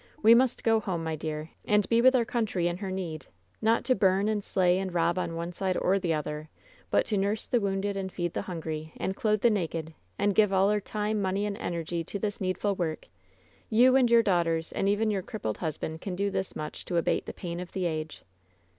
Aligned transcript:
We 0.23 0.33
must 0.33 0.63
go 0.63 0.79
home, 0.79 1.03
my 1.03 1.15
dear, 1.15 1.51
and 1.63 1.87
be 1.87 2.01
with 2.01 2.15
our 2.15 2.25
country 2.25 2.67
in 2.67 2.77
her 2.77 2.89
need! 2.89 3.27
Not 3.61 3.85
to 3.85 3.93
bum 3.93 4.27
and 4.27 4.43
slay 4.43 4.79
and 4.79 4.91
rob 4.91 5.19
on 5.19 5.35
one 5.35 5.53
side 5.53 5.77
or 5.77 5.99
the 5.99 6.11
other, 6.11 6.49
but 6.89 7.05
to 7.05 7.17
nurse 7.17 7.47
the 7.47 7.59
wounded 7.61 7.95
and 7.95 8.11
feed 8.11 8.33
the 8.33 8.41
hungry, 8.41 8.93
and 8.97 9.15
clothe 9.15 9.41
the 9.41 9.51
naked— 9.51 9.93
and 10.17 10.33
give 10.33 10.51
all 10.51 10.71
our 10.71 10.81
time, 10.81 11.21
money 11.21 11.45
and 11.45 11.55
energy 11.57 12.03
to 12.05 12.17
this 12.17 12.41
needful 12.41 12.73
work. 12.73 13.09
You 13.69 13.95
and 13.95 14.09
your 14.09 14.23
daughters 14.23 14.71
and 14.71 14.89
even 14.89 15.11
your 15.11 15.21
crippled 15.21 15.59
husband 15.59 16.01
can 16.01 16.15
do 16.15 16.31
this 16.31 16.55
much 16.55 16.83
to 16.85 16.97
abate 16.97 17.27
the 17.27 17.31
pain 17.33 17.59
of 17.59 17.71
the 17.73 17.85
age!" 17.85 18.23